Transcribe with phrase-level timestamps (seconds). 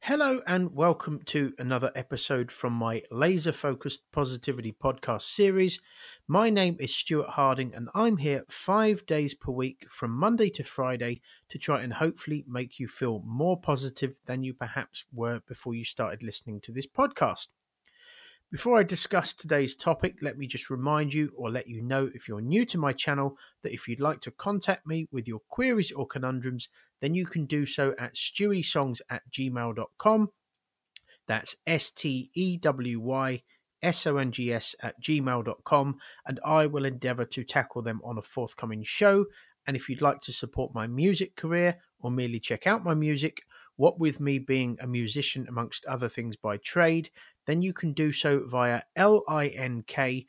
[0.00, 5.80] Hello, and welcome to another episode from my laser focused positivity podcast series.
[6.28, 10.62] My name is Stuart Harding, and I'm here five days per week from Monday to
[10.62, 15.74] Friday to try and hopefully make you feel more positive than you perhaps were before
[15.74, 17.48] you started listening to this podcast.
[18.54, 22.28] Before I discuss today's topic, let me just remind you or let you know if
[22.28, 25.90] you're new to my channel that if you'd like to contact me with your queries
[25.90, 26.68] or conundrums,
[27.00, 30.30] then you can do so at stewySongs at gmail.com.
[31.26, 33.42] That's S T E W Y
[33.82, 38.18] S O N G S at gmail.com, and I will endeavour to tackle them on
[38.18, 39.24] a forthcoming show.
[39.66, 43.42] And if you'd like to support my music career or merely check out my music,
[43.76, 47.10] what with me being a musician amongst other things by trade,
[47.46, 50.26] then you can do so via linktr.ee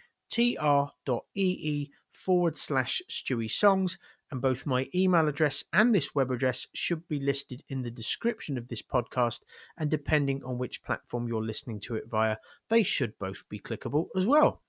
[2.12, 3.98] forward slash Stewy Songs,
[4.32, 8.58] and both my email address and this web address should be listed in the description
[8.58, 9.42] of this podcast.
[9.78, 12.38] And depending on which platform you're listening to it via,
[12.70, 14.62] they should both be clickable as well.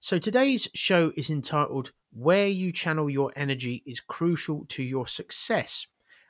[0.00, 5.86] So today's show is entitled Where You Channel Your Energy is Crucial to Your Success.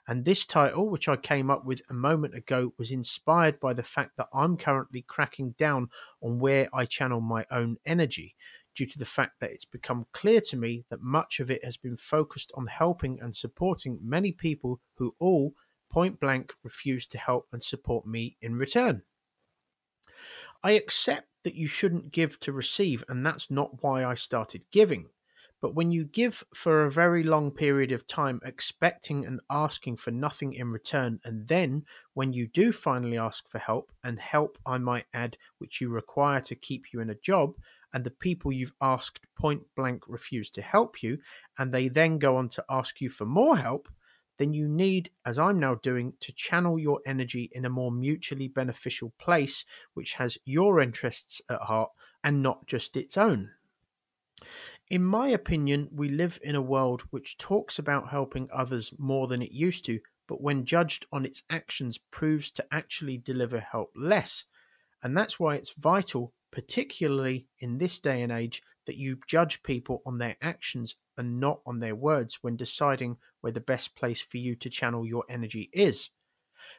[0.09, 3.83] And this title, which I came up with a moment ago, was inspired by the
[3.83, 5.91] fact that I'm currently cracking down
[6.23, 8.34] on where I channel my own energy,
[8.75, 11.77] due to the fact that it's become clear to me that much of it has
[11.77, 15.53] been focused on helping and supporting many people who all
[15.91, 19.03] point blank refuse to help and support me in return.
[20.62, 25.11] I accept that you shouldn't give to receive, and that's not why I started giving.
[25.61, 30.12] But when you give for a very long period of time, expecting and asking for
[30.12, 34.79] nothing in return, and then when you do finally ask for help, and help I
[34.79, 37.55] might add, which you require to keep you in a job,
[37.92, 41.19] and the people you've asked point blank refuse to help you,
[41.59, 43.89] and they then go on to ask you for more help,
[44.39, 48.47] then you need, as I'm now doing, to channel your energy in a more mutually
[48.47, 49.64] beneficial place,
[49.95, 51.91] which has your interests at heart
[52.23, 53.51] and not just its own.
[54.91, 59.43] In my opinion, we live in a world which talks about helping others more than
[59.43, 64.47] it used to, but when judged on its actions, proves to actually deliver help less.
[65.03, 70.01] And that's why it's vital, particularly in this day and age, that you judge people
[70.07, 74.39] on their actions and not on their words when deciding where the best place for
[74.39, 76.09] you to channel your energy is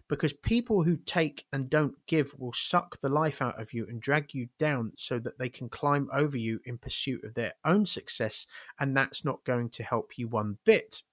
[0.07, 4.01] because people who take and don't give will suck the life out of you and
[4.01, 7.85] drag you down so that they can climb over you in pursuit of their own
[7.85, 8.47] success,
[8.79, 11.03] and that's not going to help you one bit.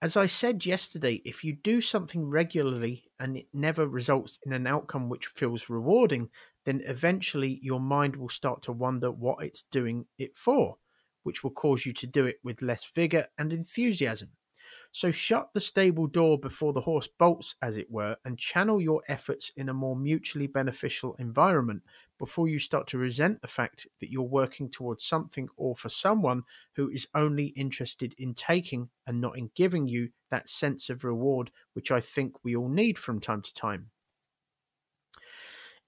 [0.00, 4.64] As I said yesterday, if you do something regularly and it never results in an
[4.66, 6.30] outcome which feels rewarding,
[6.64, 10.76] then eventually your mind will start to wonder what it's doing it for,
[11.24, 14.30] which will cause you to do it with less vigor and enthusiasm.
[14.90, 19.02] So shut the stable door before the horse bolts, as it were, and channel your
[19.06, 21.82] efforts in a more mutually beneficial environment
[22.18, 26.42] before you start to resent the fact that you're working towards something or for someone
[26.74, 31.50] who is only interested in taking and not in giving you that sense of reward,
[31.74, 33.90] which I think we all need from time to time.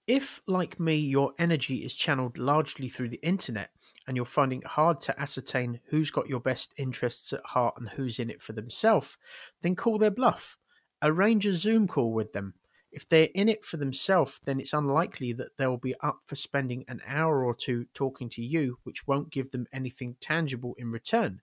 [0.07, 3.71] If, like me, your energy is channeled largely through the internet,
[4.11, 7.91] and you're finding it hard to ascertain who's got your best interests at heart and
[7.91, 9.17] who's in it for themselves,
[9.63, 10.57] then call their bluff.
[11.01, 12.55] Arrange a Zoom call with them.
[12.91, 16.85] If they're in it for themselves, then it's unlikely that they'll be up for spending
[16.89, 21.41] an hour or two talking to you, which won't give them anything tangible in return.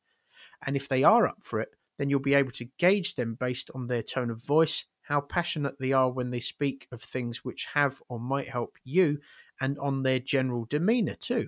[0.66, 3.72] And if they are up for it, then you'll be able to gauge them based
[3.73, 7.69] on their tone of voice, how passionate they are when they speak of things which
[7.75, 9.19] have or might help you,
[9.61, 11.47] and on their general demeanour too.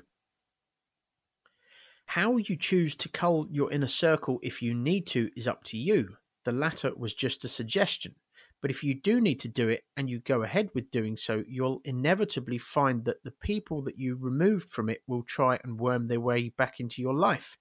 [2.13, 5.77] How you choose to cull your inner circle if you need to is up to
[5.77, 6.17] you.
[6.43, 8.15] The latter was just a suggestion.
[8.63, 11.43] But if you do need to do it and you go ahead with doing so,
[11.47, 16.07] you'll inevitably find that the people that you removed from it will try and worm
[16.07, 17.57] their way back into your life.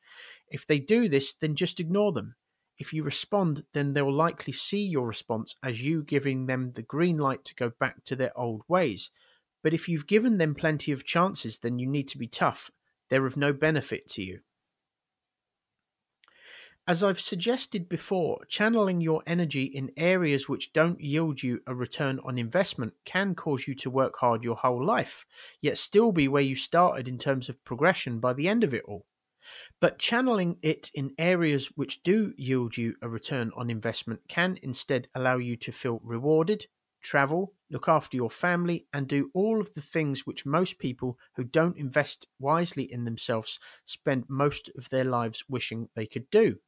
[0.50, 2.36] If they do this, then just ignore them.
[2.78, 7.18] If you respond, then they'll likely see your response as you giving them the green
[7.18, 9.10] light to go back to their old ways.
[9.62, 12.71] But if you've given them plenty of chances, then you need to be tough
[13.10, 14.41] they're of no benefit to you.
[16.89, 22.19] As I've suggested before, channeling your energy in areas which don't yield you a return
[22.25, 25.27] on investment can cause you to work hard your whole life,
[25.60, 28.84] yet still be where you started in terms of progression by the end of it
[28.87, 29.05] all.
[29.83, 35.09] But channeling it in areas which do yield you a return on investment can instead
[35.15, 36.69] allow you to feel rewarded,
[37.03, 41.44] travel, look after your family, and do all of the things which most people who
[41.44, 46.59] don't invest wisely in themselves spend most of their lives wishing they could do.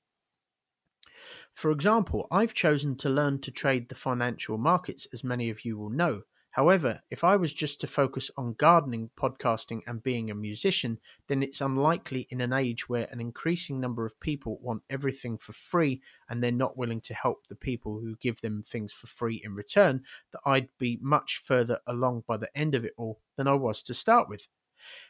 [1.53, 5.77] For example, I've chosen to learn to trade the financial markets, as many of you
[5.77, 6.23] will know.
[6.53, 10.99] However, if I was just to focus on gardening, podcasting, and being a musician,
[11.29, 15.53] then it's unlikely in an age where an increasing number of people want everything for
[15.53, 19.41] free and they're not willing to help the people who give them things for free
[19.45, 20.03] in return
[20.33, 23.81] that I'd be much further along by the end of it all than I was
[23.85, 24.49] to start with.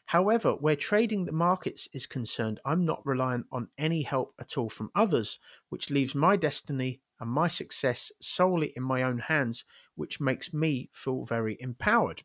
[0.07, 4.69] However, where trading the markets is concerned, I'm not reliant on any help at all
[4.69, 5.39] from others,
[5.71, 9.65] which leaves my destiny and my success solely in my own hands,
[9.95, 12.23] which makes me feel very empowered.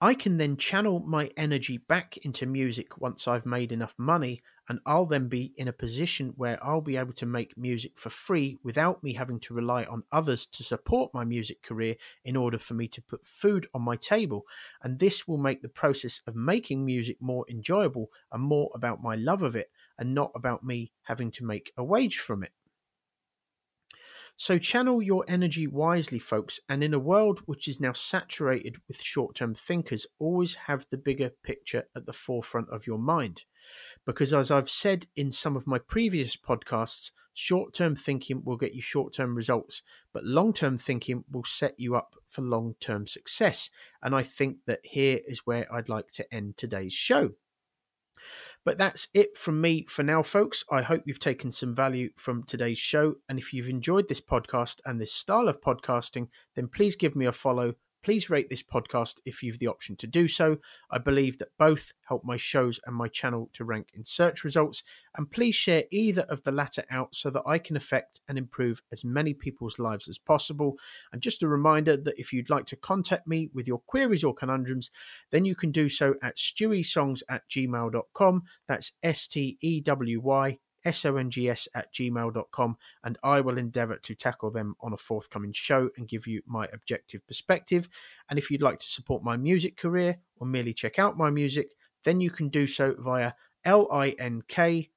[0.00, 4.80] I can then channel my energy back into music once I've made enough money, and
[4.84, 8.58] I'll then be in a position where I'll be able to make music for free
[8.62, 12.74] without me having to rely on others to support my music career in order for
[12.74, 14.44] me to put food on my table.
[14.82, 19.14] And this will make the process of making music more enjoyable and more about my
[19.14, 22.52] love of it and not about me having to make a wage from it.
[24.36, 29.00] So channel your energy wisely, folks, and in a world which is now saturated with
[29.00, 33.42] short term thinkers, always have the bigger picture at the forefront of your mind.
[34.04, 38.74] Because as I've said in some of my previous podcasts, short term thinking will get
[38.74, 39.82] you short term results,
[40.12, 43.70] but long term thinking will set you up for long term success.
[44.02, 47.34] And I think that here is where I'd like to end today's show.
[48.64, 50.64] But that's it from me for now, folks.
[50.70, 53.16] I hope you've taken some value from today's show.
[53.28, 57.26] And if you've enjoyed this podcast and this style of podcasting, then please give me
[57.26, 57.74] a follow
[58.04, 60.58] Please rate this podcast if you've the option to do so.
[60.90, 64.82] I believe that both help my shows and my channel to rank in search results.
[65.16, 68.82] And please share either of the latter out so that I can affect and improve
[68.92, 70.76] as many people's lives as possible.
[71.14, 74.34] And just a reminder that if you'd like to contact me with your queries or
[74.34, 74.90] conundrums,
[75.30, 78.42] then you can do so at stewysongs at gmail.com.
[78.68, 80.58] That's S T E W Y
[80.92, 86.08] songs at gmail.com, and I will endeavour to tackle them on a forthcoming show and
[86.08, 87.88] give you my objective perspective.
[88.28, 91.68] And if you'd like to support my music career or merely check out my music,
[92.04, 93.32] then you can do so via
[93.66, 94.88] linktr.ee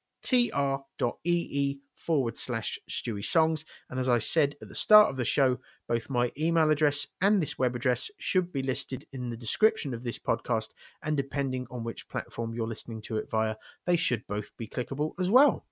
[1.95, 3.65] forward slash Stewy Songs.
[3.89, 5.57] And as I said at the start of the show,
[5.87, 10.03] both my email address and this web address should be listed in the description of
[10.03, 10.69] this podcast.
[11.03, 13.55] And depending on which platform you're listening to it via,
[13.85, 15.65] they should both be clickable as well.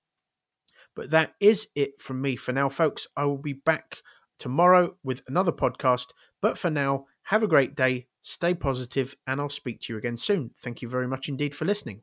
[0.95, 3.07] But that is it from me for now, folks.
[3.15, 3.97] I will be back
[4.39, 6.07] tomorrow with another podcast.
[6.41, 10.17] But for now, have a great day, stay positive, and I'll speak to you again
[10.17, 10.51] soon.
[10.57, 12.01] Thank you very much indeed for listening.